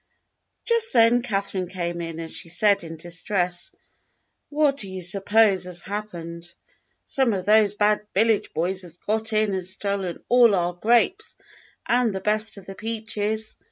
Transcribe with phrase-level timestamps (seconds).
[0.65, 3.71] Just then Catherine came in, and she said in dis tress:
[4.49, 6.55] "What do you suppose has happened?
[7.05, 11.35] Some of those bad village boys have got in and stolen all our grapes
[11.85, 13.57] and the best of the peaches!